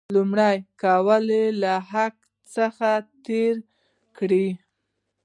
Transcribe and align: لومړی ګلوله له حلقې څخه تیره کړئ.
لومړی 0.15 0.55
ګلوله 0.81 1.43
له 1.61 1.73
حلقې 1.89 2.27
څخه 2.55 2.89
تیره 3.25 3.61
کړئ. 4.17 4.47